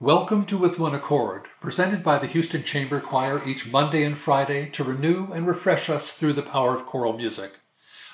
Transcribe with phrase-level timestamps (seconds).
[0.00, 4.68] Welcome to With One Accord, presented by the Houston Chamber Choir each Monday and Friday
[4.72, 7.60] to renew and refresh us through the power of choral music.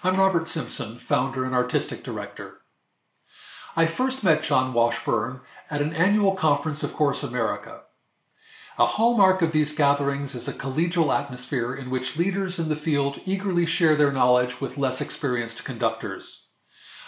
[0.05, 2.59] I'm Robert Simpson, founder and artistic director.
[3.75, 5.41] I first met Jon Washburn
[5.73, 7.81] at an annual conference of Chorus America.
[8.79, 13.19] A hallmark of these gatherings is a collegial atmosphere in which leaders in the field
[13.25, 16.47] eagerly share their knowledge with less experienced conductors.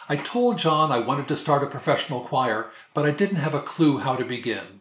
[0.07, 3.61] I told Jon I wanted to start a professional choir, but I didn't have a
[3.61, 4.81] clue how to begin.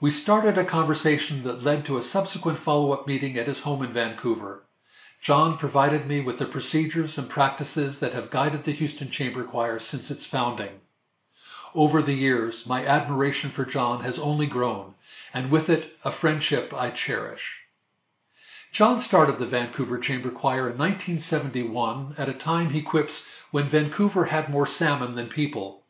[0.00, 3.82] We started a conversation that led to a subsequent follow up meeting at his home
[3.82, 4.64] in Vancouver.
[5.22, 9.78] Jon provided me with the procedures and practices that have guided the Houston Chamber Choir
[9.78, 10.80] since its founding.
[11.74, 14.94] Over the years, my admiration for Jon has only grown,
[15.32, 17.60] and with it, a friendship I cherish.
[18.72, 24.26] John started the Vancouver Chamber Choir in 1971 at a time he quips when Vancouver
[24.26, 25.86] had more salmon than people.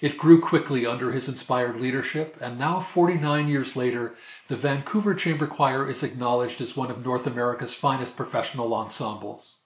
[0.00, 4.14] It grew quickly under his inspired leadership, and now, 49 years later,
[4.46, 9.64] the Vancouver Chamber Choir is acknowledged as one of North America's finest professional ensembles.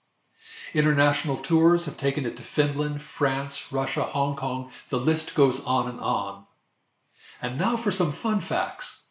[0.73, 5.87] International tours have taken it to Finland, France, Russia, Hong Kong, the list goes on
[5.87, 6.45] and on.
[7.39, 9.03] And now for some fun facts.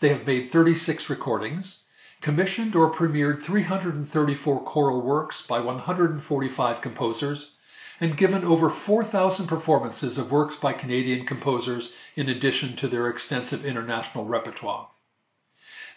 [0.00, 1.86] They have made 36 recordings,
[2.20, 7.58] commissioned or premiered 334 choral works by 145 composers,
[8.02, 13.64] and given over 4,000 performances of works by Canadian composers in addition to their extensive
[13.64, 14.88] international repertoire.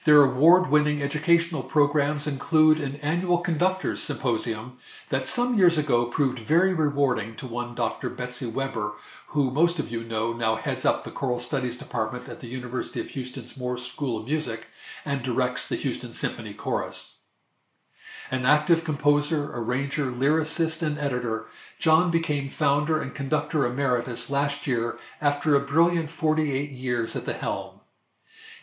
[0.03, 4.77] Their award winning educational programs include an annual conductors symposium
[5.09, 8.11] that some years ago proved very rewarding to one Dr.
[8.11, 8.93] Betsy Weber,
[9.29, 12.99] who most of you know now heads up the choral studies department at the University
[12.99, 14.67] of Houston's Moores School of Music
[15.05, 17.14] and directs the Houston Symphony Chorus.
[18.31, 21.45] An active composer, arranger, lyricist, and editor,
[21.77, 27.33] Jon became founder and conductor emeritus last year after a brilliant 48 years at the
[27.33, 27.81] helm.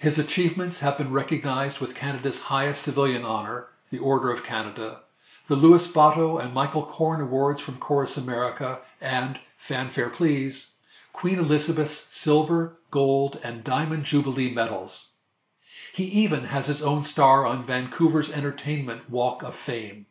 [0.01, 5.03] His achievements have been recognized with Canada's highest civilian honor, the Order of Canada,
[5.47, 10.75] the Louis Botto and Michael Korn Awards from Chorus America, and, fanfare please,
[11.13, 15.12] Queen Elizabeth's Silver, Gold, and Diamond Jubilee medals.
[15.95, 20.07] He even has his own star on Vancouver's Entertainment Walk of Fame.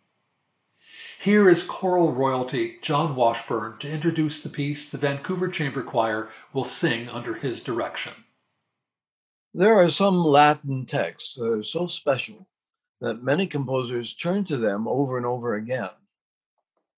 [1.19, 6.65] Here is choral royalty Jon Washburn to introduce the piece the Vancouver Chamber Choir will
[6.65, 8.13] sing under his direction.
[9.55, 12.47] There are some Latin texts that are so special
[12.99, 15.89] that many composers turn to them over and over again.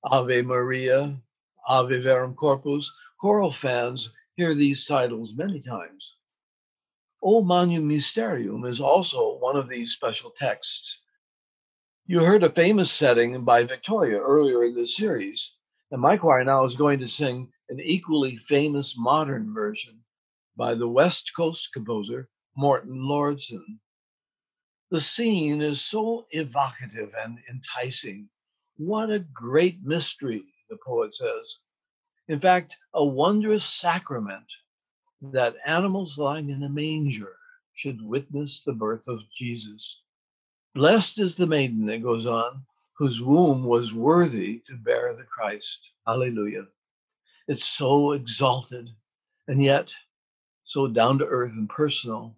[0.03, 1.21] Ave Maria,
[1.69, 6.15] Ave Verum Corpus, choral fans hear these titles many times.
[7.25, 11.05] O Magnum Mysterium is also one of these special texts.
[12.05, 15.55] You heard a famous setting by Victoria earlier in this series,
[15.89, 20.03] and my choir now is going to sing an equally famous modern version
[20.57, 23.79] by the West Coast composer Morton Lauridsen.
[24.91, 28.29] The scene is so evocative and enticing.
[28.75, 31.59] What a great mystery, the poet says.
[32.27, 34.47] In fact, a wondrous sacrament
[35.31, 37.35] that animals lying in a manger
[37.73, 40.03] should witness the birth of Jesus.
[40.75, 42.65] Blessed is the maiden, it goes on,
[42.97, 45.91] whose womb was worthy to bear the Christ.
[46.05, 46.67] Hallelujah.
[47.47, 48.89] It's so exalted
[49.47, 49.91] and yet
[50.63, 52.35] so down to earth and personal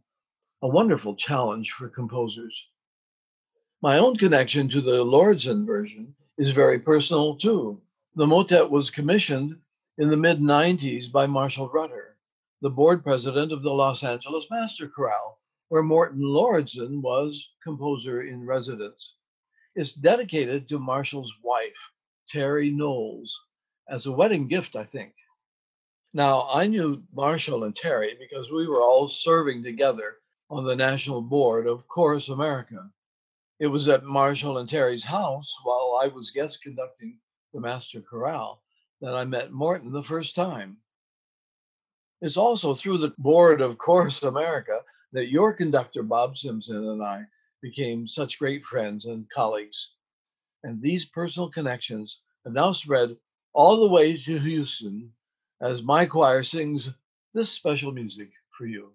[0.61, 2.69] a wonderful challenge for composers.
[3.81, 7.81] My own connection to the Lauridsen version is very personal too.
[8.15, 9.59] The motet was commissioned
[9.97, 12.14] in the mid 90s by Marshall Rutter,
[12.61, 18.45] the board president of the Los Angeles Master Chorale, where Morton Lauridsen was composer in
[18.45, 19.17] residence.
[19.75, 21.91] It's dedicated to Marshall's wife,
[22.27, 23.37] Terry Knowles,
[23.89, 25.13] as a wedding gift, I think.
[26.13, 30.15] Now, I knew Marshall and Terry because we were all serving together
[30.49, 32.89] on the national board of Chorus America.
[33.59, 37.19] It was at Marshall and Terry's house while I was guest conducting
[37.53, 38.61] the Master Chorale
[39.01, 40.77] that I met Morton the first time.
[42.21, 44.79] It's also through the board of Chorus America
[45.11, 47.23] that your conductor, Bob Simpson, and I
[47.61, 49.93] became such great friends and colleagues.
[50.63, 53.15] And these personal connections have now spread
[53.53, 55.13] all the way to Houston
[55.61, 56.89] as my choir sings
[57.33, 58.91] this special music for you.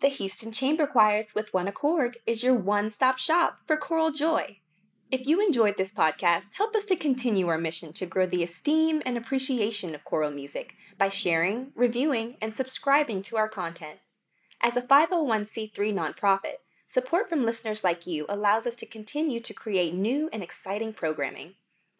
[0.00, 4.60] The Houston Chamber Choirs with One Accord is your one stop shop for choral joy.
[5.10, 9.02] If you enjoyed this podcast, help us to continue our mission to grow the esteem
[9.04, 13.98] and appreciation of choral music by sharing, reviewing, and subscribing to our content.
[14.60, 19.94] As a 501c3 nonprofit, support from listeners like you allows us to continue to create
[19.94, 21.54] new and exciting programming.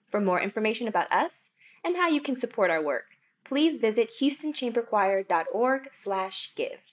[0.07, 1.50] For more information about us
[1.83, 6.93] and how you can support our work, please visit houstonchamberchoir.org/give.